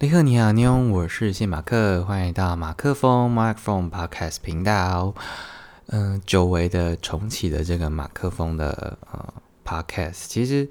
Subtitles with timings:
[0.00, 5.14] 李贺你好，妞，我是谢马克，欢迎到马克风 （Microphone Podcast） 频道。
[5.88, 10.66] 嗯，久违的重启的这个马克风的呃 Podcast，其实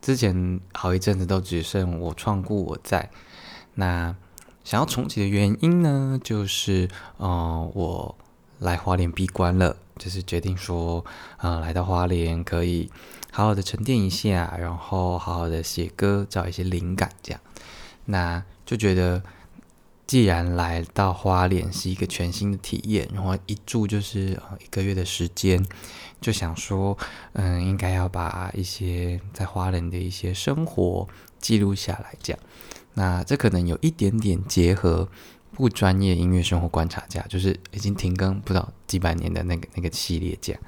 [0.00, 3.10] 之前好一阵子都只剩我创故我在。
[3.74, 4.14] 那
[4.62, 8.16] 想要重启的原因呢，就是呃我
[8.60, 11.04] 来花莲闭关了，就是决定说，
[11.38, 12.88] 呃来到花莲可以
[13.32, 17.40] 好好的沉淀一下，然后好好的写歌，找一些灵感，这样。
[18.04, 19.22] 那就觉得，
[20.06, 25.64] 既然来到花莲是一个全新的体验，然后一住就是一个月的时间，
[26.20, 26.98] 就想说，
[27.32, 31.08] 嗯，应该要把一些在花莲的一些生活
[31.38, 32.38] 记录下来，这样。
[32.92, 35.08] 那这可能有一点点结合
[35.52, 40.60] 不专业音乐生活观察家，就是已经停更不知道几百年的那个那个系列这样。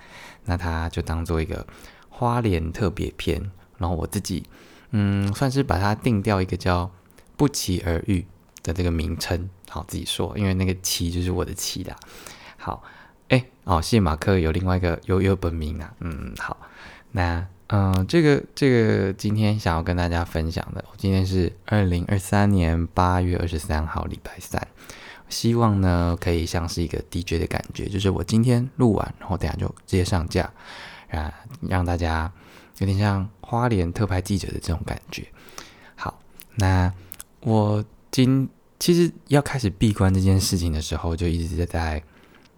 [0.46, 1.66] 那他就当做一个
[2.08, 4.46] 花莲特别篇，然后我自己，
[4.92, 6.90] 嗯，算是把它定掉一个叫。
[7.40, 8.22] 不期而遇
[8.62, 11.96] 的这个名称，好自己说，因为那个“期”就是我的“期”啦。
[12.58, 12.82] 好，
[13.28, 16.54] 哎，哦，谢马克有另外一个悠悠本名啊，嗯，好，
[17.12, 24.60] 那嗯，这个这个今天想要跟大家分享的，我今天是二零二三年八月二十三号，礼拜三，
[25.30, 30.52] 希望呢可以像是一个 DJ 的感觉，就是我今天录完，然后等下就直接上架，
[31.08, 31.32] 啊，
[31.62, 32.30] 让大家
[32.76, 35.24] 有点像花莲特派记者的这种感觉。
[35.94, 36.20] 好，
[36.56, 36.92] 那。
[37.40, 42.02] 我今其实要开始闭关这件事情的时候，就一直在在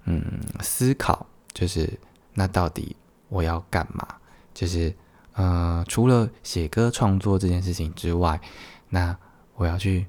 [0.04, 1.88] 嗯思考，就是
[2.34, 2.96] 那到底
[3.28, 4.06] 我要干嘛？
[4.52, 4.92] 就是
[5.34, 8.40] 呃，除了写歌创作这件事情之外，
[8.88, 9.16] 那
[9.54, 10.06] 我要去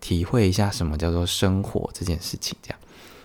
[0.00, 2.56] 体会一下什么叫做生活这件事情。
[2.62, 2.78] 这样，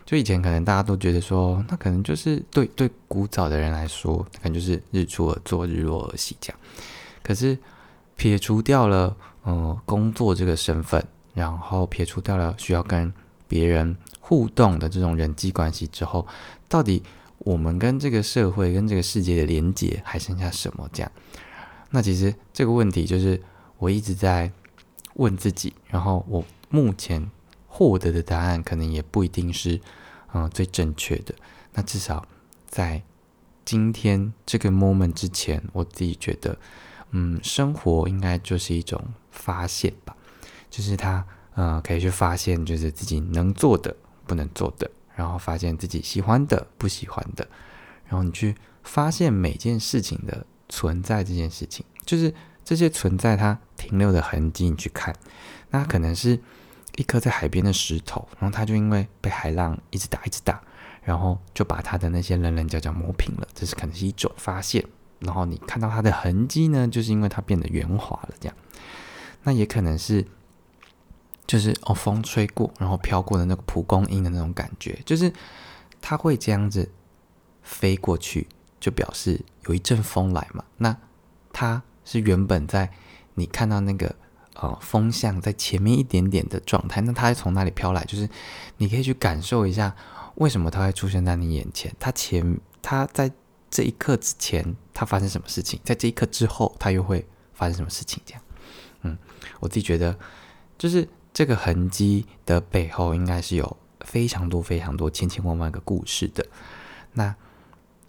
[0.05, 6.59] 就以前可能大家都觉得说，那可能就是对对古早的人来说，可能就是日出而作，日落而息这样。
[7.23, 7.57] 可是
[8.15, 9.15] 撇除掉了。
[9.43, 11.03] 呃，工作这个身份，
[11.33, 13.11] 然后撇除掉了需要跟
[13.47, 16.27] 别人互动的这种人际关系之后，
[16.69, 17.01] 到底
[17.39, 20.87] 我们跟这个社会、跟这个世界的连接还剩下什么？
[20.93, 21.11] 这样，
[21.89, 23.41] 那其实这个问题就是
[23.79, 24.51] 我一直在
[25.15, 27.29] 问自己，然后我目前
[27.67, 29.81] 获得的答案可能也不一定是
[30.33, 31.33] 嗯最正确的。
[31.73, 32.25] 那至少
[32.67, 33.01] 在
[33.65, 36.57] 今天这个 moment 之前，我自己觉得，
[37.11, 39.01] 嗯，生活应该就是一种。
[39.33, 40.13] 发现吧，
[40.69, 43.95] 就是他，呃，可以去发现，就是自己能做的、
[44.27, 47.47] 不能做的，然后发现自己喜欢的、不喜欢的，
[48.05, 52.31] 然后你去发现每件事情的存在，这件事情就是
[52.65, 55.15] 这些存在它停留的痕迹，你去看，
[55.69, 56.37] 那可能是
[56.97, 60.61] 一颗在海边的石头，然后它就因为被海浪一直打、一直打，
[61.01, 64.85] 然后就把它的那些棱棱角角磨平了，这是可能是一种发现。
[65.21, 68.55] 然后你看到它的痕迹呢，就是因为它变得圆滑了，这样。
[69.43, 70.25] 那也可能是，
[71.47, 75.31] 就是哦，风吹过，然后飘过的那个蒲公英的那种感觉，就是
[75.99, 76.91] 它会这样子
[77.63, 78.47] 飞过去，
[78.79, 80.63] 就表示有一阵风来嘛。
[80.77, 80.95] 那
[81.51, 82.91] 它是原本在
[83.33, 84.15] 你看到那个
[84.55, 88.03] 呃风向在前面一点点的状态，那它从哪里飘来？
[88.05, 88.29] 就是
[88.77, 89.95] 你可以去感受一下，
[90.35, 91.91] 为什么它会出现在你眼前？
[91.99, 93.31] 它前它在
[93.71, 95.79] 这一刻之前，它发生什么事情？
[95.83, 98.21] 在这一刻之后，它又会发生什么事情？
[98.25, 98.43] 这样。
[99.03, 99.17] 嗯，
[99.61, 100.15] 我自己觉得，
[100.77, 106.45] 就是这个痕迹的背后，应该是有非常多、非常多、千千万万个故事的。
[107.13, 107.33] 那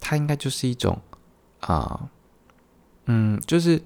[0.00, 1.00] 它应该就是一种
[1.61, 2.11] 啊，
[3.06, 3.81] 嗯，就是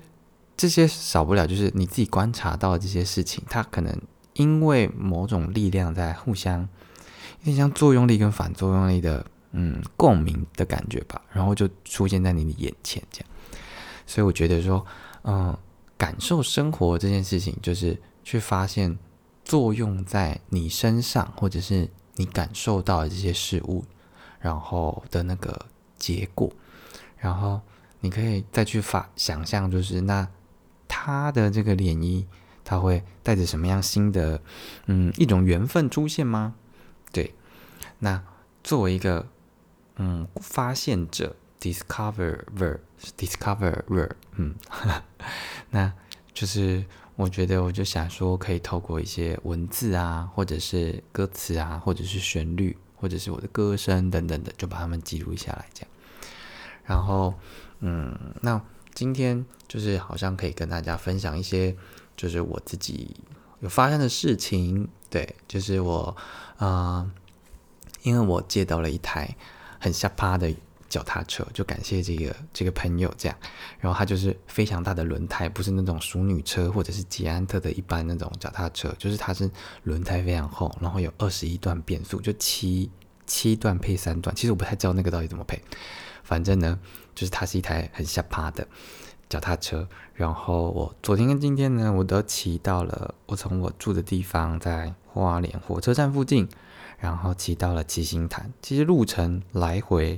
[0.56, 3.94] 这些少不了，就是你自己观察到的这些事情，它可能
[4.32, 9.26] 因为某种力量在互相，有点像作用力跟反作用力的，
[9.56, 13.28] 嗯，共鸣的感觉吧，然后就出现在你的眼前，这样。
[14.06, 14.87] 所以我觉得说，
[15.22, 15.56] 嗯。
[15.99, 18.99] 感受生活这件事情，就是去发现
[19.43, 23.83] 作用在你身上，或者是你感受到的这些事物，
[24.39, 25.59] 然后的那个
[25.99, 26.53] 结果，
[27.17, 27.62] 然后
[28.00, 30.28] 你可以再去发想象，就是那
[30.87, 32.27] 它的这个涟漪，
[32.62, 34.38] 它会带着什么样新的，
[34.88, 36.56] 嗯，一种缘分出现吗？
[37.11, 37.35] 对，
[38.00, 38.23] 那
[38.62, 39.26] 作为一个
[39.96, 41.37] 嗯发现者。
[41.58, 42.78] discoverver
[43.16, 43.82] discover
[44.37, 44.54] 嗯，
[45.70, 45.90] 那
[46.34, 46.84] 就是
[47.16, 55.90] 我觉得，我就想说，可以透过一些文字啊，或者是歌词啊，或者是旋律，或者是我的歌声等等的，就把它们记录下来，这样。
[56.84, 57.34] 然后，
[57.81, 58.60] 嗯，那
[58.94, 61.75] 今天就是好像可以跟大家分享一些，
[62.14, 63.16] 就是我自己
[63.60, 64.88] 有发生的事情。
[65.08, 66.14] 对，就是我，
[66.58, 67.10] 啊，
[68.02, 69.34] 因为我借到了一台
[69.78, 70.52] 很下趴的。
[70.88, 73.37] 脚踏车，就感谢这个这个朋友这样。
[73.81, 79.50] 然后它就是非常大的轮胎，不是那种淑女车或者是捷安特的一般那种脚踏车，就是它是
[79.82, 82.88] 轮胎非常厚，然后有二十一段变速，就七
[83.26, 84.34] 七段配三段。
[84.37, 85.61] 其实我不太知道那个到底怎么配，
[86.23, 86.78] 反正呢，
[87.17, 88.67] 就是它是一台很下趴的
[89.28, 89.87] 脚踏车。
[90.14, 96.49] 然后我昨天跟今天呢，我都骑到了，我从我住的地方在花莲火车站附近。
[96.98, 100.16] 然后骑到了七星潭，其实路程来回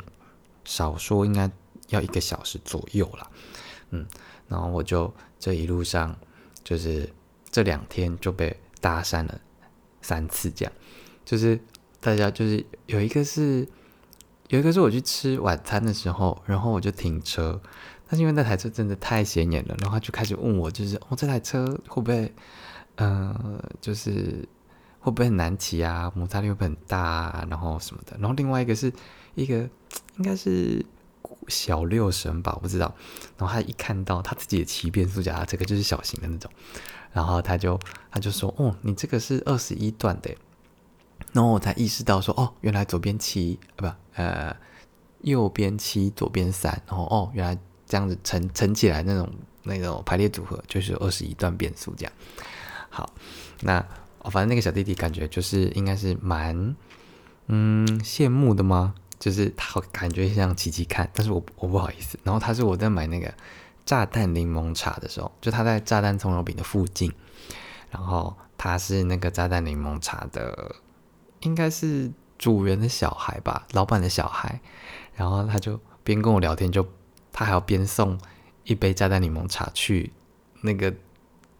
[0.64, 1.50] 少说应该
[1.88, 3.30] 要一个小时左右了，
[3.90, 4.06] 嗯，
[4.46, 6.16] 然后我就这一路上
[6.62, 7.12] 就是
[7.50, 9.40] 这两天就被搭讪了
[10.00, 10.72] 三次，这样。
[11.24, 11.60] 就是
[12.00, 13.66] 大家就是有一个是
[14.48, 17.60] 有一个是我去吃晚餐的时候，然后我就停车，
[18.06, 22.32] 但是因为那台车真的太显眼了，然后他就开始问我，就是哦这台车会不会
[22.94, 24.48] 呃就是。
[25.00, 26.10] 会不会很难骑啊？
[26.14, 27.46] 摩擦力会不会很大啊？
[27.48, 28.16] 然后什么的？
[28.18, 28.92] 然后另外一个是
[29.34, 29.56] 一个
[30.16, 30.84] 应该是
[31.46, 32.92] 小六神吧，我不知道。
[33.36, 36.50] 然后他一看到他自己的骑变速夹，这个就是小型的那种，
[37.12, 37.78] 然后他就
[38.10, 40.34] 他就说：“哦，你这个是二十一段的。”
[41.32, 44.56] 然后我才意识到说：“哦，原来左边七啊，不呃，
[45.20, 46.82] 右边七，左边三。
[46.86, 47.56] 然后哦，原来
[47.86, 49.30] 这样子乘乘起来那种
[49.62, 52.12] 那种排列组合就是二十一段变速这样。
[52.90, 53.10] 好，
[53.60, 53.84] 那。
[54.20, 56.74] 哦，反正那个小弟弟感觉就是应该是蛮，
[57.46, 58.94] 嗯，羡慕的吗？
[59.18, 62.18] 就是他感觉像琪琪看，但是我我不好意思。
[62.22, 63.32] 然后他是我在买那个
[63.84, 67.12] 炸弹柠檬茶的时候，就他在炸弹葱油饼的附近，
[67.90, 70.76] 然后他是那个炸弹柠檬茶的，
[71.40, 74.60] 应该是主人的小孩吧，老板的小孩。
[75.16, 76.86] 然后他就边跟我聊天，就
[77.32, 78.16] 他还要边送
[78.62, 80.12] 一杯炸弹柠檬茶去
[80.60, 80.94] 那个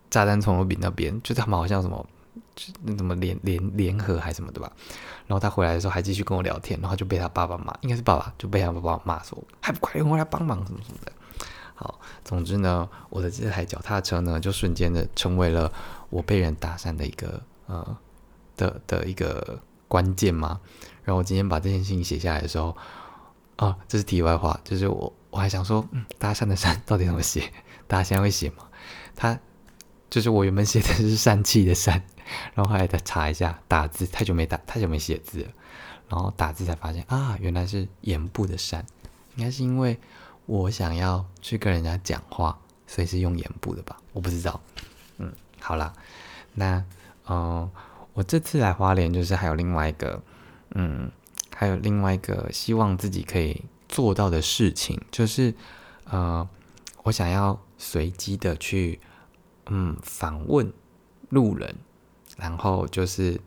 [0.08, 2.06] 炸弹葱油饼那边，就他们好像什么。
[2.82, 4.72] 那怎么联联联合还什么对吧？
[5.26, 11.12] 然后他回来的时候还继续跟我聊天，然后就被他爸爸骂，应该是爸爸就被他爸爸骂说还不快点回来帮忙什么什么的。
[11.74, 15.72] 好，总之呢，我的这台脚踏车呢，就瞬间的成为了
[16.10, 17.96] 我被人搭讪的一个呃
[18.56, 20.60] 的的一个关键嘛。
[21.04, 22.76] 然后我今天把这件事情写下来的时候，
[23.56, 27.52] 啊，这是题外话，就是我我还想说，嗯，搭讪的讪到底怎么写？
[27.86, 28.64] 大家现在会写吗？
[29.14, 29.38] 他
[30.10, 32.02] 就是我原本写的是疝气的疝。
[32.54, 35.46] 然后后来再查一下打字，太久没打，太久没写字。
[36.08, 38.82] 然后打字才发现啊，原来是眼部的山，
[39.36, 39.98] 应该是因为
[40.46, 44.00] 我想要去跟人家讲话，所以是用眼部的吧？
[44.14, 44.58] 我不知道。
[45.18, 45.30] 嗯，
[45.60, 45.92] 好啦，
[46.54, 46.82] 那
[47.28, 47.70] 嗯，
[48.14, 50.22] 我这次来花莲就是还有另外一个，
[50.70, 51.10] 嗯，
[51.54, 55.54] 还有另外一个希望自己可以做到的事情，就是
[56.04, 56.48] 呃，
[57.02, 58.98] 我想要随机的去
[59.66, 60.72] 嗯访问
[61.28, 61.76] 路人。
[62.38, 63.38] 然后就是，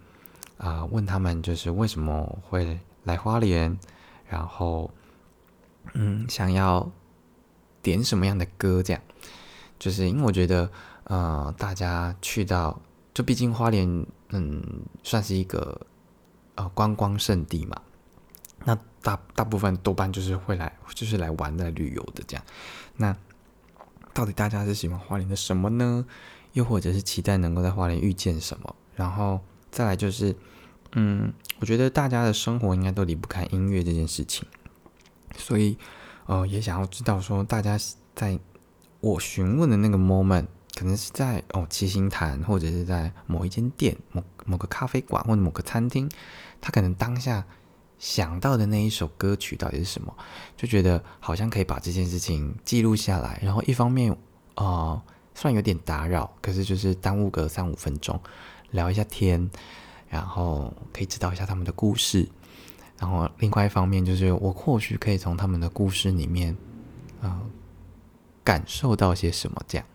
[0.57, 3.79] 啊，问他们就是为什么会来花莲，
[4.27, 4.91] 然后，
[5.93, 6.91] 嗯，想要
[7.81, 8.83] 点什么样的歌？
[8.83, 9.01] 这样，
[9.79, 10.69] 就是因为我觉得，
[11.05, 12.81] 呃，大家去到，
[13.13, 14.61] 就毕竟花莲，嗯，
[15.03, 15.79] 算是一个
[16.55, 17.81] 呃观光胜地嘛，
[18.65, 22.43] 那大大部分多半就是会来，就是来玩来旅游的这样。
[22.97, 23.15] 那
[24.13, 26.05] 到底大家是喜欢花莲的什么呢？
[26.51, 28.75] 又或者是期待能够在花莲遇见什么？
[29.01, 29.39] 然后
[29.71, 30.35] 再来就是，
[30.91, 34.47] 嗯，我觉得大家的生活应该都离不开音乐这件事情，
[35.35, 35.75] 所以，
[36.27, 37.79] 呃，也想要知道说，大家
[38.13, 38.39] 在
[38.99, 40.45] 我询问的那个 moment，
[40.75, 46.07] 可能是在哦七星潭，或者是在某一间店、某某个咖啡馆或者某个餐厅，
[46.61, 47.43] 他可能当下
[47.97, 50.15] 想到的那一首歌曲到底是什么，
[50.55, 54.15] 就觉得好像可以把这件事情记录下来，然后一方面，
[54.57, 55.01] 呃，
[55.33, 58.21] 虽然有点打扰，可是就是耽误个三五分钟。
[58.71, 59.49] 聊一下天，
[60.09, 62.27] 然后可以知道一下他们的故事，
[62.97, 66.55] 然后另外一方面就是我或许可以从他们的故事里面，
[67.21, 67.41] 啊，
[68.43, 69.85] 感受到些什么这样，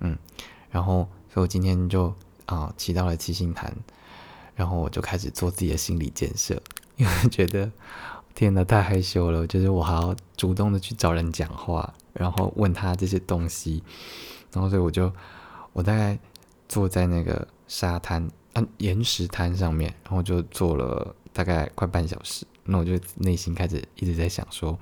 [0.00, 0.16] 嗯，
[0.70, 2.14] 然后所以我今天就
[2.46, 3.74] 啊骑到了七星潭，
[4.54, 6.60] 然后我就开始做自己的心理建设，
[6.96, 7.70] 因为觉得
[8.34, 13.82] 天呐太害羞了，就是我还要主动的去找人讲话，然后问他这些东西，
[14.52, 15.12] 然后所以我就
[15.72, 16.18] 我大概
[16.68, 17.46] 坐在那个。
[17.68, 22.44] 沙滩啊，岩石滩上面，然后就坐了大概快半小时。
[22.64, 24.78] 那我就内心开始一直在想说，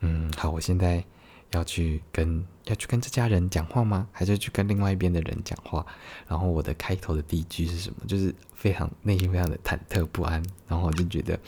[0.00, 1.04] 嗯，好，我现在
[1.50, 4.08] 要去跟要去跟这家人讲话吗？
[4.10, 5.86] 还是去跟另外一边的人讲话？
[6.26, 7.96] 然后我的开头的第一句是什么？
[8.08, 10.42] 就是非常内心非常的忐忑不安。
[10.66, 11.38] 然后我就觉得，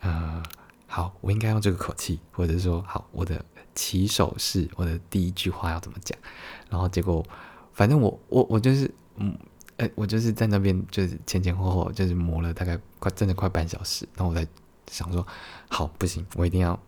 [0.00, 0.42] 呃，
[0.86, 3.44] 好，我应该用这个口气，或者说，好，我的
[3.74, 6.18] 起手式，我的第一句话要怎么讲？
[6.70, 7.22] 然后结果，
[7.74, 9.36] 反正我我我就是，嗯。
[9.80, 14.46] 哎，我就是在那边，就是前前后后，就是磨了大概快真的快半小时，然后我在
[14.90, 15.26] 想说，
[15.70, 16.78] 好，不行，我一定要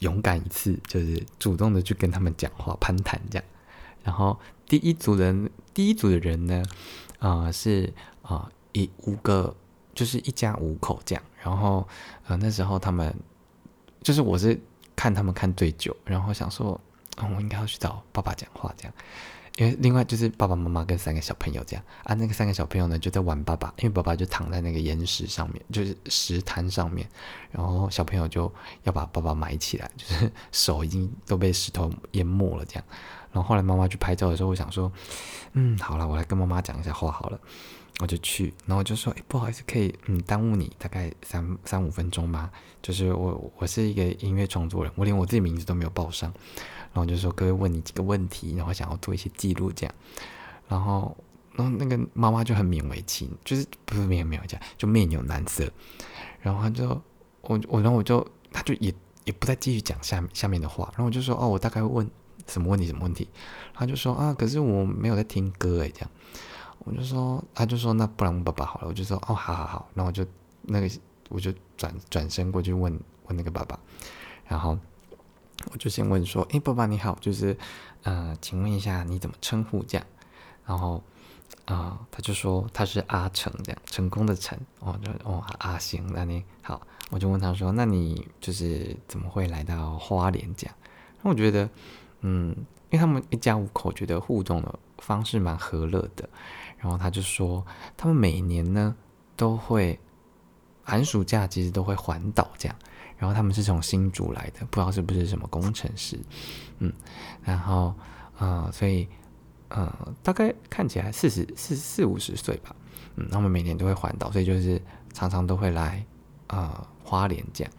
[0.00, 3.44] 勇敢一次，就是主动的去跟他们讲话、攀谈这样。
[4.02, 4.36] 然后
[4.66, 6.64] 第一组人，第一组的人呢，
[7.20, 9.54] 啊是啊一五个，
[9.94, 11.22] 就是一家五口这样。
[11.40, 11.86] 然后
[12.26, 13.14] 呃那时候他们
[14.02, 14.60] 就是我是
[14.96, 16.80] 看他们看最久，然后想说，
[17.18, 18.92] 我应该要去找爸爸讲话这样。
[19.56, 27.08] 因为另外就是爸爸妈妈跟三个小朋友这样啊，那个三个小朋友呢就在玩爸爸，因为爸爸就躺在那个岩石上面，就是石滩上面，
[27.50, 28.52] 然后小朋友就
[28.84, 32.84] 要把爸爸埋起来， 就是手已经都被石头淹没了这样。
[33.32, 34.92] 然后后来妈妈去拍照的时候，我想说，
[35.52, 37.40] 嗯，好了，我来跟妈妈讲一下话好了，
[38.00, 42.50] 我就去，然后我就说，哎，不好意思，可以嗯耽误你大概三三五分钟吗？
[42.82, 46.32] 就是我我是一个音乐创作人，我连我自己名字都没有报上。
[46.96, 49.94] 然后就说各位问你几个问题，然后想要做一些记录这样，
[50.66, 51.14] 然后
[51.52, 55.70] 然后那个妈妈就很勉为其，就是不是勉勉为其，就面有难色。
[56.40, 56.88] 然后他就
[57.42, 60.86] 我我然后我就他就也也不再继续讲下下面的话。
[60.92, 62.10] 然后我就说哦，我大概问
[62.46, 63.28] 什么问题什么问题。
[63.74, 66.10] 他就说啊，可是我没有在听歌诶，这样。
[66.78, 68.88] 我就说他就说那不然问爸爸好了。
[68.88, 69.90] 我就说哦，好好好。
[69.92, 70.24] 然后我就
[70.62, 70.88] 那个
[71.28, 73.78] 我就转转身过去问问那个爸爸，
[74.46, 74.78] 然后。
[75.72, 77.56] 我就先问说：“哎，爸爸你好，就是，
[78.02, 80.06] 呃，请问一下你怎么称呼这样？”
[80.64, 81.02] 然后，
[81.64, 84.58] 啊，他就说他是阿成这样，成功的成。
[84.80, 90.74] 哦，就哦阿行，那你好，我就问他说：“那你就是怎么会来到花莲这样？”
[91.22, 91.68] 那我觉得，
[92.20, 92.50] 嗯，
[92.90, 96.28] 因为他们一家五口觉得互动的方式蛮和乐的。
[96.78, 97.64] 然后他就说，
[97.96, 98.94] 他们每年呢
[99.34, 99.98] 都会
[100.84, 102.76] 寒暑假其实都会环岛这样。
[103.18, 106.18] 然后他们是从新竹来的，不知道是不是什么工程师，
[106.80, 106.92] 嗯，
[107.42, 107.94] 然后
[108.38, 109.08] 呃，所以
[109.68, 112.76] 呃，大概看起来四十四四五十岁吧，
[113.16, 114.80] 嗯，他们每年都会环岛，所以就是
[115.12, 116.04] 常常都会来
[116.48, 117.72] 呃花莲这样。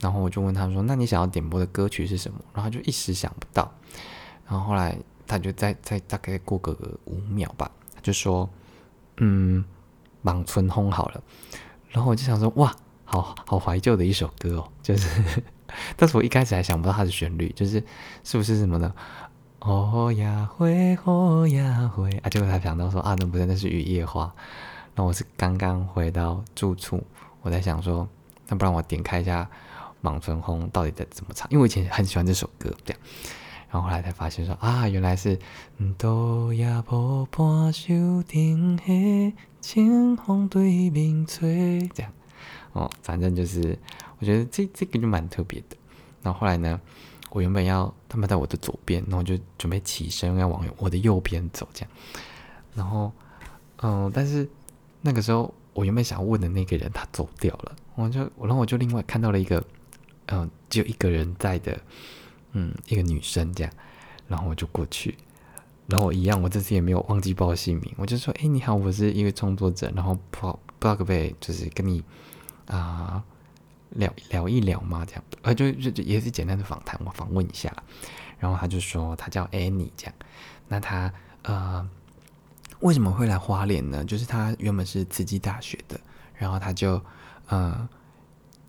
[0.00, 3.72] 然后我就问他说：“那你想要点播的歌曲是什么？”然后他就一时想不到。
[4.44, 8.50] 然后后来他就再再大概过个五秒吧，他就说
[9.18, 9.64] ：“嗯，
[10.22, 11.22] 望春风好了。”
[11.88, 12.74] 然后我就想说：“哇！”
[13.12, 15.42] 好好怀旧的一首歌哦，就是，
[15.96, 17.84] 但是我一开始还想不到它的旋律，就是
[18.24, 18.92] 是不是什么呢？
[19.60, 22.28] 哦呀会，哦呀会啊！
[22.28, 24.34] 结果才想到说啊，那不是那是雨夜花。
[24.94, 27.00] 那我是刚刚回到住处，
[27.42, 28.08] 我在想说，
[28.48, 29.44] 那不然我点开一下
[30.00, 31.48] 《莽春红》到底在怎么唱？
[31.50, 33.00] 因为我以前很喜欢这首歌，这样。
[33.70, 35.38] 然后后来才发现说啊，原来是
[35.96, 42.12] 都呀坡半袖顶下，清风对面吹，这样。
[42.72, 43.78] 哦，反正就是，
[44.18, 45.76] 我觉得这这个就蛮特别的。
[46.22, 46.80] 然后后来呢，
[47.30, 51.90] 我原本要他们在我的左边，然后就准备起身要往我的右边走，这样。
[52.74, 53.12] 然后，
[53.82, 54.48] 嗯，但是
[55.00, 59.62] 那个时候我原本想问的那个人他走掉了，我就然后我就另外看到了一个，
[60.26, 61.78] 嗯，只有一个人在的，
[62.52, 63.72] 嗯，一个女生这样。
[64.28, 65.14] 然后我就过去，
[65.88, 72.02] 然后我一样，我这次也没有忘记报姓名，我就说：“哎，你好，我是一个创作者，然后不不知道可不可以就是跟你。”
[72.66, 73.22] 啊，
[73.90, 77.72] 聊聊一聊嘛，这样，呃，就就也是简单的访谈，我访问一下。
[78.38, 80.14] 然后他就说他叫 Annie，这样。
[80.68, 81.88] 那他呃
[82.80, 84.04] 为什么会来花莲呢？
[84.04, 86.00] 就是他原本是慈济大学的，
[86.34, 87.00] 然后他就
[87.46, 87.88] 呃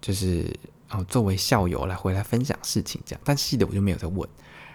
[0.02, 0.54] 就是
[0.90, 3.22] 哦作为校友来回来分享事情这样。
[3.24, 4.30] 但细的我就没有再问。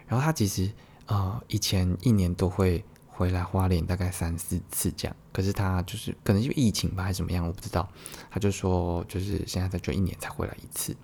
[0.06, 0.70] 然后他其实
[1.06, 2.84] 呃以前一年都会。
[3.18, 7.88] 回来花莲大概三四次这样，可是他就是可能因为疫情吧，还是怎么样，我不知道。
[8.30, 10.96] 他就说，就是现在才就一年才回来一次。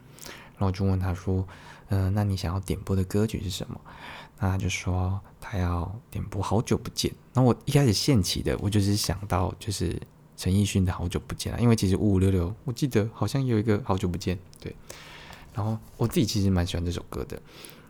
[0.53, 1.45] 然后我就问他说
[1.91, 3.81] ：“嗯，那你想要点播的歌曲是什么？”
[4.39, 7.11] 那他就说他要点播《好久不见》。
[7.33, 10.01] 那我一开始现起的，我就是想到就是
[10.37, 14.73] 陈奕迅的《好久不见》啊，因为其实五五六六，我记得好像有一个《好久不见》对。
[15.53, 17.41] 然后我自己其实蛮喜欢这首歌的。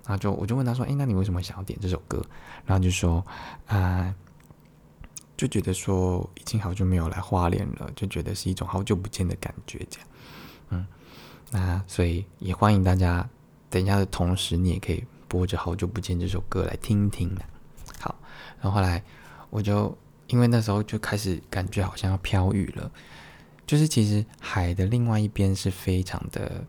[0.06, 2.22] 然后就我就问他说：“哎，那你为什么想要点这首歌？”
[2.66, 3.24] 然后就说
[3.66, 4.14] ：“啊，
[5.36, 10.08] 就觉得说已经好久没有来花莲了，就觉得是一种好久不见的感觉，这样。
[10.68, 10.86] 嗯，
[11.50, 13.28] 那所以也欢迎大家
[13.70, 17.34] 等一下的同时，你也可以播着《好久不见》这首歌来听听。
[17.98, 18.14] 好，
[18.60, 19.02] 然后后来
[19.48, 19.96] 我就
[20.26, 22.90] 因为那时候就开始感觉好像要飘雨了，
[23.66, 26.62] 就是其实海的另外一边是非常的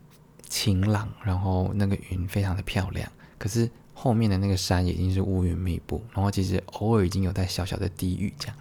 [0.48, 3.10] 晴朗，然后那个云非常的漂亮。
[3.38, 8.56] 可是后面的那个山已经是乌云密布，然后其实偶尔已经有在小小的低语这样。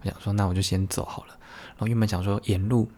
[0.00, 1.36] 我想说，那我就先走好了。
[1.70, 2.88] 然后原本想说沿路，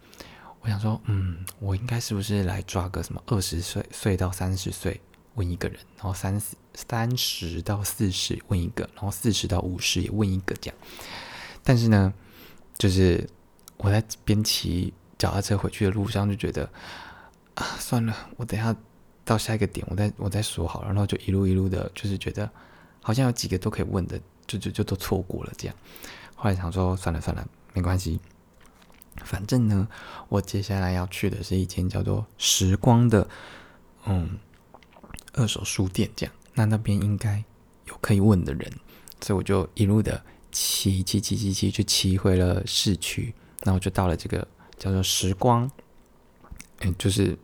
[0.61, 5.01] 我想说，嗯，我应该是不是来抓个什么二十岁岁到三十岁
[5.35, 10.77] 问一个人，然后三十三十到四十问一个，然后四十到五十也问一个这样。
[11.63, 12.13] 但是呢，
[12.77, 13.27] 就是
[13.77, 16.69] 我在边骑脚踏车回去的路上就觉得
[17.55, 18.75] 啊，算了，我等下。
[19.23, 22.49] 到下一个点，我再我再说好，然后就一路一路的，就是觉得
[23.01, 25.75] 好像有几个都可以问的，就就就都错过了这样。
[26.35, 28.19] 后来想说算了算了，没关系，
[29.23, 29.87] 反正呢，
[30.29, 33.27] 我接下来要去的是一间叫做时光的，
[34.05, 34.37] 嗯，
[35.33, 36.35] 二手书店这样。
[36.53, 37.43] 那那边应该
[37.87, 38.71] 有可以问的人，
[39.21, 43.33] 所以我就一路的骑骑骑骑骑，就骑回了市区。
[43.63, 44.47] 然后就到了这个
[44.79, 45.69] 叫做时光，
[46.79, 47.37] 嗯，就是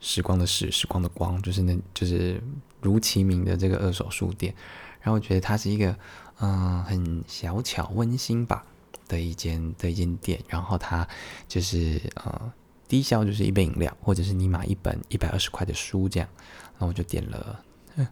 [0.00, 2.42] 时光的时，时光的光，就是那，就是
[2.80, 4.54] 如其名的这个二手书店。
[5.00, 5.96] 然后我觉得它是一个，
[6.40, 8.64] 嗯，很小巧温馨吧
[9.06, 10.40] 的一间的一间店。
[10.48, 11.06] 然后它
[11.46, 12.52] 就是呃，
[12.86, 16.28] 低消就是一杯饮料，或者是你买一本一百二十块的书这样。
[16.72, 17.64] 然后我就点了，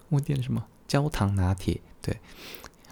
[0.09, 0.65] 我点什么？
[0.89, 2.17] 焦糖拿铁，对，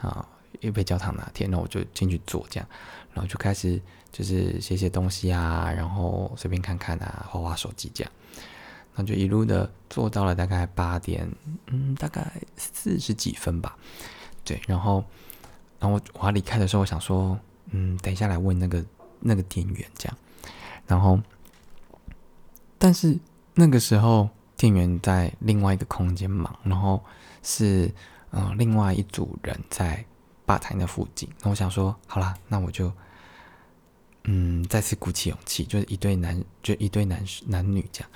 [0.00, 0.28] 啊，
[0.60, 1.46] 一杯焦糖拿铁。
[1.46, 2.68] 然后我就进去坐这样，
[3.12, 3.80] 然后就开始。
[4.12, 8.12] 就是写写东西啊，然后随便看看啊，画画手机这样，
[8.94, 11.28] 那就一路的做到了大概八点，
[11.66, 13.76] 嗯，大概四十几分吧。
[14.44, 15.04] 对，然后，
[15.78, 17.38] 然后我我要离开的时候，我想说，
[17.70, 18.84] 嗯，等一下来问那个
[19.20, 20.18] 那个店员这样，
[20.86, 21.20] 然后，
[22.78, 23.18] 但是
[23.54, 27.02] 那个时候店员在另外一个空间忙，然后
[27.42, 27.92] 是
[28.30, 30.04] 嗯另外一组人在
[30.46, 32.92] 吧台那附近，那我想说，好啦，那我就。
[34.26, 38.10] 嗯，再次鼓起勇气，就是一对男，就一对男男女这样，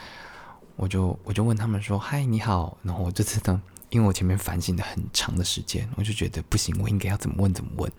[0.79, 7.93] 我就我就问他们说：“嗨，你好。”然后我这次呢，因为我前面反省了很长的时间，我就觉得不行，我应该要怎么问怎么问，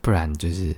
[0.00, 0.74] 不然就是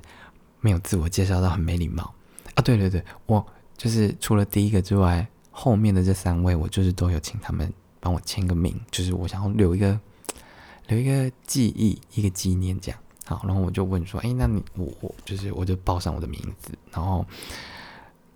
[0.61, 2.15] 没有自我介绍到很没礼貌
[2.55, 2.61] 啊。
[2.63, 3.45] 对对对，我
[3.79, 9.99] 就是除了第一个之外，后面的这三位我就是都有请他们帮我签个名，就是我想要留一个
[10.89, 13.01] 留一个记忆，一个纪念这样。
[13.25, 17.25] 好，然后我就问说：“哎，那你我我就是我就报上我的名字，然后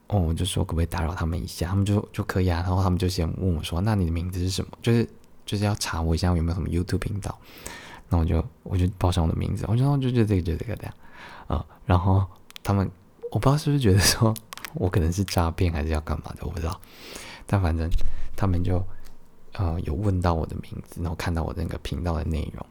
[0.09, 1.69] 哦，我就说可不可以打扰他们一下？
[1.69, 2.61] 他们就就可以啊。
[2.61, 5.09] 然后他们就先问我说：‘那你的名字是什么？’就是
[5.45, 7.37] 就是要查我一下有没有什么 YouTube 频道。
[8.09, 10.95] 那我就我就报上我的名字，我就说就就这个就这个这样
[11.49, 11.67] 啊。
[11.85, 12.25] 然后
[12.63, 12.89] 他们
[13.33, 14.33] 我不知道是不是觉得说
[14.75, 16.81] 我可能是诈骗还是要干嘛的，我不知道。
[17.47, 17.91] 但反正
[18.37, 18.81] 他们就
[19.55, 22.65] 呃有问到我的名字，然后看到我那个频道的内容。”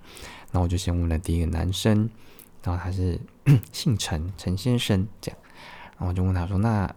[0.51, 2.09] 然后我就先问了第一个男生，
[2.63, 3.19] 然后他是
[3.73, 5.37] 姓陈，陈先生这样。
[5.97, 6.95] 然后我就问他说：“那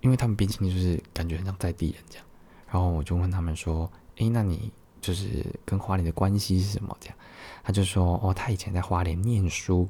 [0.00, 2.26] 因为他们毕竟就是感觉很像在地人这样。”
[2.70, 7.16] 然后我就问他们说：“诶，那你就是跟花莲的关系是什么？”这样，
[7.62, 9.88] 他就说：“哦，他以前在花莲念书，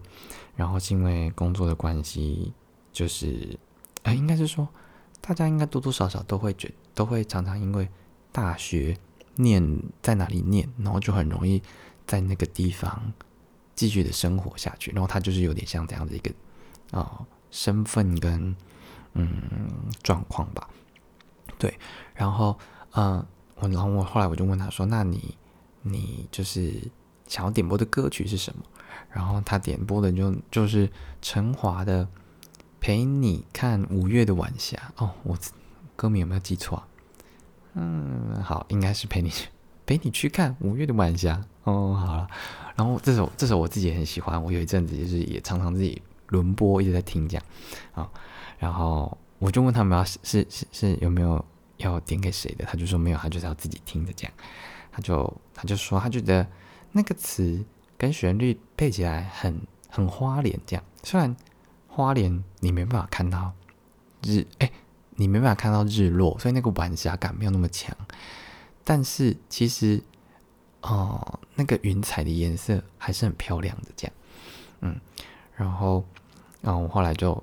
[0.57, 2.53] 然后是因为工作的关系，
[2.92, 3.59] 就是
[4.03, 4.68] 啊，应该是说
[5.20, 7.88] 大家应该多多少少都会觉都会常常因为
[8.33, 8.96] 大学
[9.37, 11.62] 念在哪里念，然后就很容易。”
[12.07, 13.12] 在那个地方
[13.77, 16.33] 继续的生活下去，然后他就是有点像这样的一个
[16.90, 18.53] 啊身份跟
[19.14, 19.70] 嗯
[20.03, 20.68] 状况吧，
[21.59, 21.79] 对，
[22.14, 22.59] 然后
[22.92, 23.25] 嗯
[23.57, 25.37] 我然后我后来我就问他说，那你
[25.83, 26.73] 你就是
[27.27, 28.62] 想要点播的歌曲是什么？
[29.11, 30.88] 然后他点播的就就是
[31.20, 32.07] 陈华的
[32.81, 35.37] 陪你看五月的晚霞哦，我
[35.96, 36.83] 歌名有没有记错？
[37.75, 39.31] 嗯，好，应该是陪你
[39.87, 41.44] 陪你去看五月的晚霞。
[41.64, 42.29] 哦，好了，
[42.75, 47.45] 然后这首这首我自己也很喜欢，我有一阵子就是也常常自己轮播一直在听这样。
[47.93, 48.11] 啊，
[48.59, 50.19] 然后我就问他们要是
[50.51, 51.45] 是是有没有
[51.77, 54.33] 要点给谁的，他就说没有，他就是要自己听的这样，
[54.90, 56.45] 他就他就说他觉得
[56.93, 57.64] 那个词
[57.97, 61.37] 跟旋律配起来很很花莲这样，虽然
[61.87, 63.53] 花莲你没办法看到
[64.25, 64.71] 日哎，
[65.16, 67.97] 你没办法看到日落，所以那个晚霞感没有那么强，
[68.83, 70.03] 但是其实。
[70.83, 74.16] 哦，那个云彩的颜色还是很漂亮的，这样，
[74.81, 74.99] 嗯，
[75.55, 76.03] 然后，
[76.61, 77.42] 然后我后来就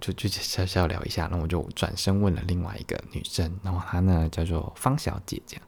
[0.00, 5.64] 就就小小聊一下，然后我就转身问了另外一个女生，然后她呢叫做方小姐，这样，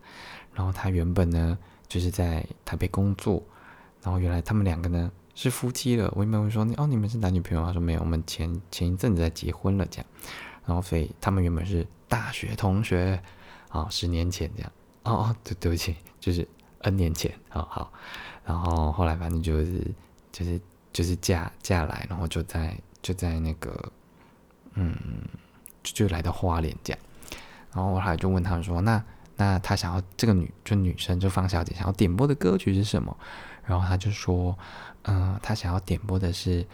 [0.52, 1.56] 然后她原本呢
[1.88, 3.42] 就是在台北工作，
[4.02, 7.64] 然后原来他们两个呢是夫妻了，我原本问说，哦，你们是男女朋友？
[7.64, 10.06] 她说没有，我们前前一阵子在结婚了，这样，
[10.64, 13.22] 然后所以他们原本是大学同学，
[13.68, 14.72] 啊，十年前这样，
[15.04, 16.46] 哦哦，对对不起，就是。
[16.80, 17.92] N 年前，好好，
[18.44, 19.82] 然后后来反正就是
[20.30, 20.60] 就是
[20.92, 23.92] 就是嫁嫁来，然后就在就在那个
[24.74, 24.96] 嗯，
[25.84, 26.98] 就就来到花莲这样，
[27.72, 29.00] 然后我后来就问他们说，那
[29.36, 33.16] 那他想要这个女就女生就方小姐想要点播的歌曲是什么？
[33.64, 34.58] 然后他就说，
[35.02, 36.66] 嗯，他想要点播的是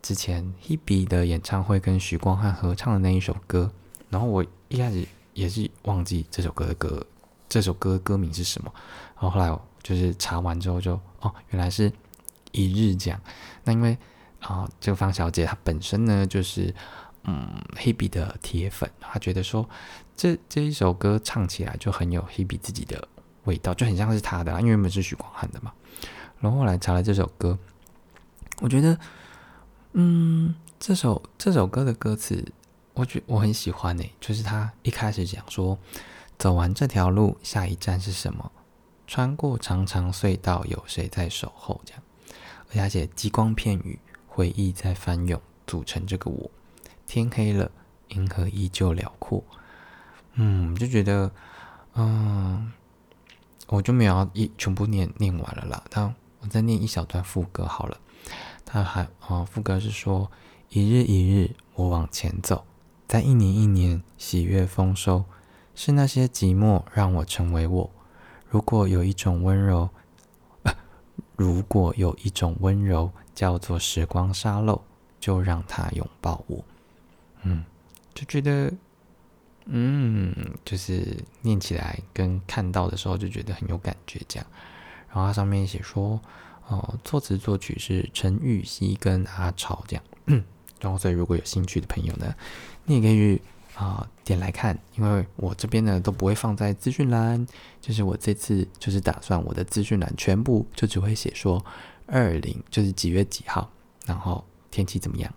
[0.00, 3.70] 之前 Hebe 的演唱会跟许光汉合唱的那一首歌，
[4.08, 7.06] 然后我一开始也是忘记这首歌的歌。
[7.46, 8.72] 这首歌歌名是什么？
[9.14, 11.92] 然后后来就是查完之后就哦，原来是
[12.52, 13.20] 一日这样。
[13.62, 13.96] 那因为
[14.46, 16.74] 啊，这个方小姐她本身呢就是
[17.24, 19.68] 嗯黑笔的铁粉，她觉得说
[20.16, 23.08] 这这一首歌唱起来就很有黑笔自己的
[23.44, 25.72] 味道，就很像是他的，因为原本是许光汉的嘛。
[26.40, 27.58] 然后后来查了这首歌，
[28.60, 28.98] 我觉得，
[29.92, 32.44] 嗯，这首这首歌的歌词，
[32.92, 35.78] 我觉我很喜欢诶，就是他一开始讲说，
[36.38, 38.52] 走完这条路，下一站是什么？
[39.06, 41.80] 穿过长长隧道，有谁在守候？
[41.84, 42.02] 这样，
[42.84, 43.98] 而且激光片语，
[44.34, 46.50] 回忆在翻涌，组成这个我。
[47.06, 47.70] 天黑了，
[48.08, 49.44] 银河依旧辽阔。
[50.32, 51.30] 嗯，就觉得，
[51.94, 52.72] 嗯，
[53.68, 55.84] 我就没有一全部念念完了啦。
[55.88, 57.96] 但我再念一小段副歌好了。
[58.64, 60.28] 他还哦，副歌是说：
[60.68, 62.64] 一日一日，我往前走，
[63.06, 65.26] 在一年一年，喜悦丰收，
[65.76, 67.90] 是那些寂寞让我成为我。
[68.48, 69.90] 如果有一种温柔，
[71.36, 74.80] 如果有一种温柔叫做时光沙漏，
[75.18, 76.64] 就让它拥抱我。
[77.42, 77.64] 嗯，
[78.14, 78.72] 就觉得。
[79.66, 84.46] 嗯，就是念起来跟看到的时候就觉得很有感觉，这样。
[85.08, 86.20] 然后它上面写说，
[86.68, 90.04] 哦，作词作曲是陈玉熙跟阿超这样。
[90.80, 92.34] 然后所以如果有兴趣的朋友呢，
[92.84, 93.40] 你也可以
[93.74, 97.46] 啊点来看，因为我这边呢都不会放在资讯栏，
[97.80, 101.64] 就是我这次就是打算我的资讯栏全部就只会写说
[102.06, 103.70] 二零就是几月几号，
[104.06, 105.32] 然后天气怎么样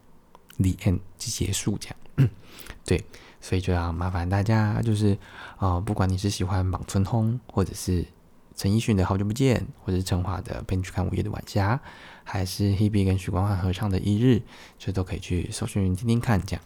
[0.57, 2.29] ，the end 就结束这样。
[2.85, 3.03] 对。
[3.39, 5.15] 所以就要麻烦大家，就是
[5.57, 8.03] 啊，不管你是喜欢莽村通，或者是
[8.55, 11.75] 陈奕迅的《好久不见》，或者是陈华的《陪你去看午夜的晚霞》，
[12.23, 14.37] 还是 Hebe 跟许光汉合唱的《一日》，
[14.79, 16.65] 这都可以去搜寻听听看，这样。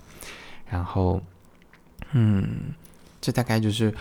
[0.66, 1.22] 然后，
[2.14, 2.74] 嗯，
[3.20, 3.94] 这大概就是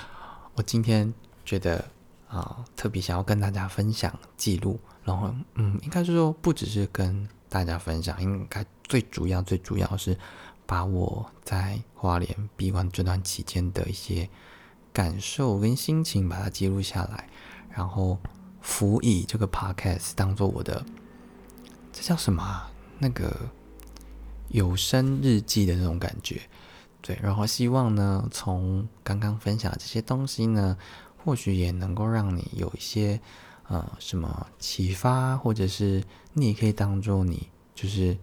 [0.55, 1.13] 我今天
[1.45, 1.85] 觉得
[2.29, 4.79] 啊，特别想要跟大家分享记录。
[5.11, 10.17] 然后，嗯，应该是说不只是跟大家分享，应该最主要、最主要是。
[10.67, 14.31] 把我在花莲闭关这段期间的一些
[14.93, 17.29] 感受跟心情，把它记录下来，
[17.71, 18.17] 然后
[18.61, 20.87] 辅以这个 podcast 当做我的，
[21.93, 22.71] 这叫什么？
[23.01, 23.37] 那个
[24.47, 26.41] 有声日记的那种感觉。
[27.03, 30.79] 对，然后希望呢，从刚刚分享的这些东西呢，
[31.25, 33.21] 或许也能够让你有一些
[33.71, 36.05] 呃什么启发，或者是
[36.35, 38.19] 你也可以当做你就是。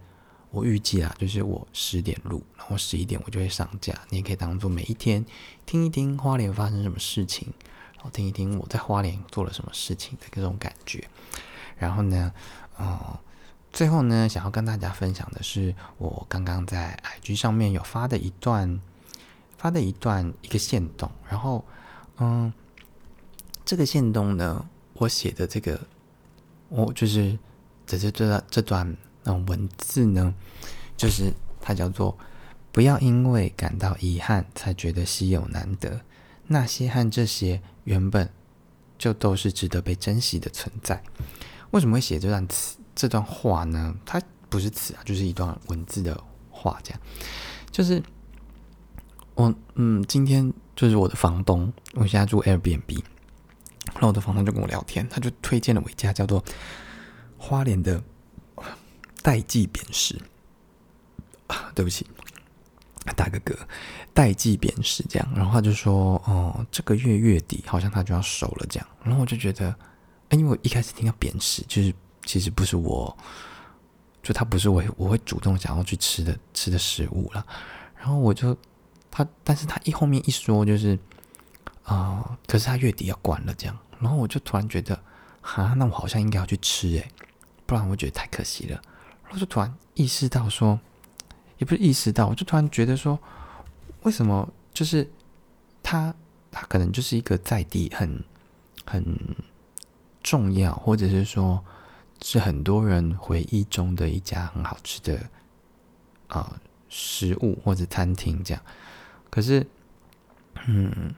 [0.50, 3.92] 我预计啊，就是我十点录，然后十一点我就会上架。
[4.08, 5.22] 你也可以当做每一天
[5.66, 7.52] 听一听花莲发生什么事情，
[7.96, 11.06] 然后听一听我在花莲做了什么事情的这种感觉。
[11.76, 12.32] 然后呢，
[12.78, 13.20] 呃，
[13.74, 18.80] 最后呢，想要跟大家分享的是，我刚刚在 IG 上面有发的一段，
[19.58, 21.10] 发的一段一个线动。
[21.28, 21.62] 然后，
[22.16, 22.50] 嗯，
[23.66, 24.66] 这个线动呢，
[24.98, 25.80] 我写的这个，
[26.68, 27.38] 我就是
[27.86, 28.96] 只是这段这段。
[29.46, 30.34] 文字呢，
[30.96, 31.30] 就是
[31.60, 32.16] 它叫做
[32.72, 36.00] “不要因为感到遗憾才觉得稀有难得，
[36.46, 38.30] 那些和这些原本
[38.96, 41.02] 就都是值得被珍惜的存在。”
[41.72, 43.94] 为什么会写这段词这段话呢？
[44.06, 46.18] 它不是词啊，就是一段文字的
[46.50, 46.80] 话。
[46.82, 47.00] 这样
[47.70, 48.02] 就是
[49.34, 53.02] 我嗯，今天就是我的房东，我现在住 Airbnb，
[53.94, 56.42] 然后我的房东就跟我聊天，他就推荐了我一家叫做
[57.36, 58.02] 花莲的。
[59.20, 60.16] 代际扁食
[61.48, 62.06] 啊，对不起，
[63.16, 63.54] 打个嗝。
[64.14, 69.74] 代际扁食这样，然后他就说：“哦，这个月月底好像他就要收了。”这样，然后我就觉得，
[70.28, 71.92] 哎，因为我一开始听到扁食，就是
[72.24, 73.14] 其实不是我，
[74.22, 77.44] 就他不是我我会主动想要去吃的吃的食物了。
[77.96, 78.56] 然后我就
[79.10, 80.96] 他，但是他一后面一说就是
[81.88, 84.98] 啊，可是他月底要关了这样，然后我就突然觉得，
[85.40, 87.10] 哈，那我好像应该要去吃诶，
[87.64, 88.80] 不然我觉得太可惜了。
[89.24, 90.78] 然后就突然意识到说，
[91.56, 93.18] 也不是意识到，我就突然觉得说，
[94.02, 95.10] 为什么就是
[95.82, 96.14] 他，
[96.50, 98.22] 他可能就是一个在地很
[98.84, 99.18] 很
[100.22, 101.64] 重要，或者是说，
[102.22, 105.18] 是很多人回忆中的一家很好吃的
[106.26, 108.62] 啊食物或者餐厅这样。
[109.30, 109.66] 可是，
[110.66, 111.14] 嗯，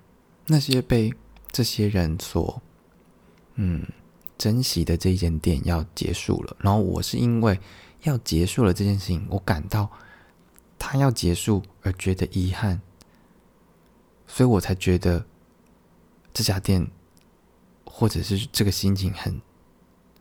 [0.50, 1.14] 那些被
[1.50, 2.60] 这些人所
[3.54, 3.86] 嗯
[4.36, 7.58] 珍惜的这一间店要结束了，然后我是因为。
[8.04, 9.90] 要结束了这件事情，我感到
[10.78, 12.80] 他要结束而觉得遗憾，
[14.26, 15.26] 所以我才觉得
[16.32, 16.90] 这家店
[17.84, 19.38] 或者是这个心情很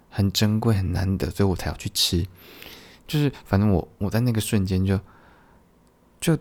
[0.10, 2.28] 很珍贵、很难得，所以我才要去吃。
[3.08, 5.00] 就是反正我我在那个瞬间就
[6.20, 6.38] 就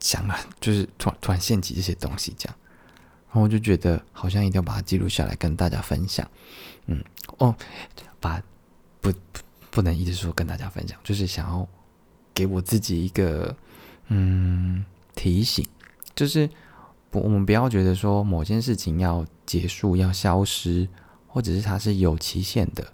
[0.00, 2.56] 想了，就是突然突然现起这些东西，这样，
[3.34, 6.24] 然后我就觉得好像一定要把它记录下来跟大家分享。
[6.86, 7.02] 嗯，
[7.38, 7.52] 哦，
[8.20, 8.40] 把
[9.00, 9.12] 不
[9.70, 9.82] 不。
[9.82, 11.68] 能一直说跟大家分享，就是想要
[12.32, 13.52] 给我自己一个
[14.06, 14.84] 嗯
[15.16, 15.66] 提醒，
[16.14, 16.48] 就是
[17.10, 20.88] 不，我们不要觉得说某件事情要结束、要消失，
[21.26, 22.86] 或者是它是有期限的。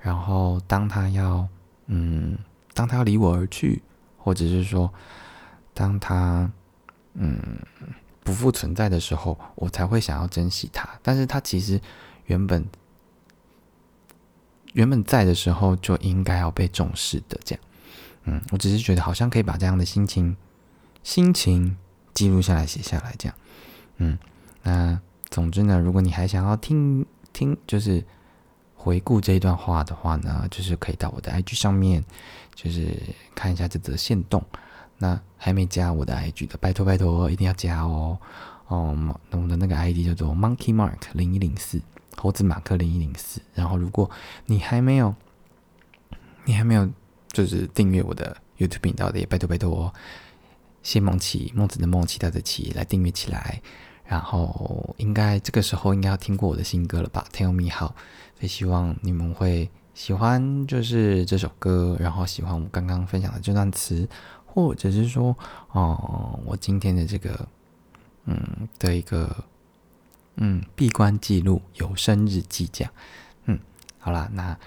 [0.00, 1.46] 然后当它要，
[1.84, 2.38] 嗯，
[2.72, 3.82] 当它要离我而去，
[4.16, 4.90] 或者是说，
[5.74, 6.50] 当它，
[7.12, 7.38] 嗯，
[8.26, 10.86] 不复存在的时候，我才会想要珍惜它。
[11.00, 11.80] 但是它其实
[12.24, 12.66] 原本
[14.72, 17.64] 原本在的时候就应该要被重视的，这样。
[18.24, 20.36] 嗯，我只是觉得好像可以把这样的心情
[21.04, 21.76] 心情
[22.12, 23.34] 记录下来、写下来，这样。
[23.98, 24.18] 嗯，
[24.64, 28.04] 那总之呢，如果你还想要听听，就是
[28.74, 32.04] 回顾这一段话的话呢，就是可以到我的 IG 上面，
[32.56, 33.00] 就是
[33.36, 34.44] 看一下这则线动。
[34.98, 38.18] 那还没加我的 IG 的，拜托拜托，一定要加哦。
[38.68, 38.96] 哦，
[39.30, 41.80] 那我的那个 ID 叫做 Monkey Mark 零一零四，
[42.16, 43.40] 猴子马克零一零四。
[43.54, 44.10] 然后，如果
[44.46, 45.14] 你还没有，
[46.44, 46.88] 你还没有
[47.28, 49.92] 就是订阅我的 YouTube 频道的，也拜托拜托哦。
[50.82, 53.60] 谢梦琪，梦子的梦，其他的期，来订阅起来。
[54.04, 64.08] 然后，应该这个时候应该要听过我的新歌了吧？Tell me how，所以希望你们会喜欢，就是这首歌，然后喜欢我刚刚分享的这段词，
[64.56, 65.36] 或者是说，
[65.72, 67.46] 哦，我今天的这个，
[68.24, 69.44] 嗯，的一个，
[70.36, 72.92] 嗯，闭关记录有生日记这样，
[73.44, 73.58] 嗯，
[73.98, 74.58] 好啦，那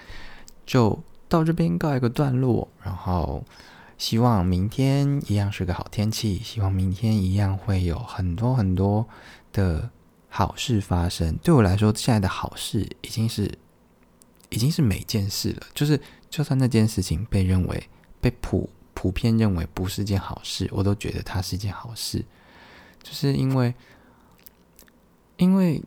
[0.64, 0.96] 就
[1.28, 3.44] 到这边告一个段落，然后。
[3.98, 9.06] 希望明天一样是个好天气，希望明天一样会有很多很多
[9.52, 9.90] 的
[10.30, 11.36] 好事发生。
[11.42, 13.58] 对我来说，现在的好事已经是
[14.48, 15.66] 已经是每件事了。
[15.74, 16.00] 就是
[16.30, 17.90] 就算那件事情被认为
[18.22, 22.22] 被普普遍认为不是件好事，我都觉得它是一件好事。
[23.02, 23.74] 就是因为
[25.38, 25.82] 因为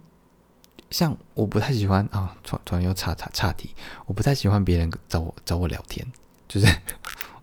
[0.90, 3.76] 像我不太喜欢啊，突突然又岔岔岔题，
[4.08, 6.04] 我不太喜欢别人找我找我聊天，
[6.48, 6.66] 就是。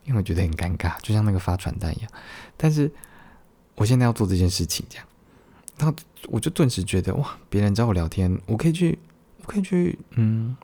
[0.06, 2.10] 因为觉得很尴尬，就像那个发传单一样。
[2.56, 2.90] 但是
[3.76, 5.06] 我现在要做这件事情，这样，
[5.78, 8.98] 然后我就顿时觉得哇，别人找我聊天，我可以去，
[9.42, 10.56] 我可以去，嗯，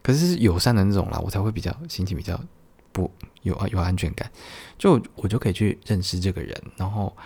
[0.00, 2.40] 可是友善的那种啦，我才会比较心情比较
[2.92, 3.10] 不
[3.42, 4.30] 有有安全感。
[4.78, 7.16] 就我就可以去认识这个人，然后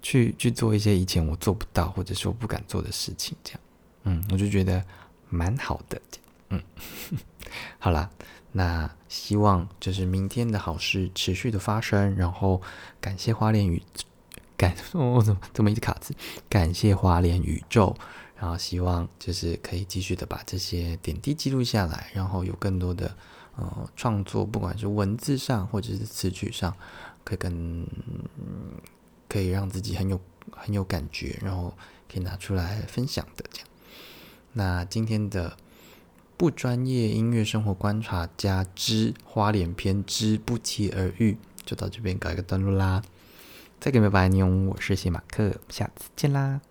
[0.00, 3.60] 去去做一些以前我做不到或者说不敢做的事情，这样，
[4.04, 4.84] 嗯，我就觉得
[5.28, 6.00] 蛮好的，
[6.50, 6.62] 嗯，
[7.78, 8.10] 好啦。
[8.52, 12.60] 那希望就是明天的好事持续的发生，然后
[13.00, 13.80] 感谢花莲宇
[14.56, 16.12] 感 我怎么这么一直卡字？
[16.48, 17.96] 感谢花莲宇宙，
[18.36, 23.16] 然后希望就是可以继续的把这些点滴记录下来，然后有更多的
[23.56, 26.74] 呃创作，不管是文字上或者是词曲上，
[27.24, 27.86] 可以跟
[29.28, 30.20] 可以让自己很有
[30.52, 31.72] 很有感觉，然后
[32.12, 33.68] 可以拿出来分享的这样。
[34.52, 35.56] 那今天的。
[36.40, 41.36] 不专业音乐生活观察家之花脸篇之不期而遇，
[41.66, 43.02] 就到这边搞一个段落啦。
[43.78, 46.62] 再给拜拜，年我是谢马克，下次见啦。